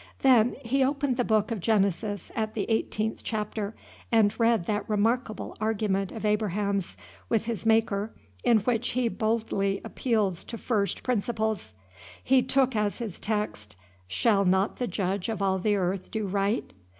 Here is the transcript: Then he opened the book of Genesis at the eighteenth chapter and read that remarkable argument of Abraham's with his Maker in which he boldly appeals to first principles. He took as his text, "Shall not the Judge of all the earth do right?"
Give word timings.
Then 0.23 0.55
he 0.65 0.83
opened 0.83 1.17
the 1.17 1.23
book 1.23 1.51
of 1.51 1.59
Genesis 1.59 2.31
at 2.35 2.55
the 2.55 2.63
eighteenth 2.71 3.21
chapter 3.23 3.75
and 4.11 4.33
read 4.39 4.65
that 4.65 4.89
remarkable 4.89 5.55
argument 5.61 6.11
of 6.11 6.25
Abraham's 6.25 6.97
with 7.29 7.45
his 7.45 7.67
Maker 7.67 8.11
in 8.43 8.61
which 8.61 8.93
he 8.93 9.07
boldly 9.09 9.79
appeals 9.85 10.43
to 10.45 10.57
first 10.57 11.03
principles. 11.03 11.75
He 12.23 12.41
took 12.41 12.75
as 12.75 12.97
his 12.97 13.19
text, 13.19 13.75
"Shall 14.07 14.43
not 14.43 14.77
the 14.77 14.87
Judge 14.87 15.29
of 15.29 15.39
all 15.39 15.59
the 15.59 15.75
earth 15.75 16.09
do 16.09 16.25
right?" 16.25 16.73